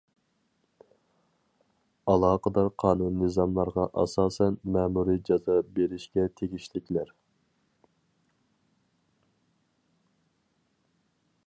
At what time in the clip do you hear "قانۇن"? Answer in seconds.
2.83-3.19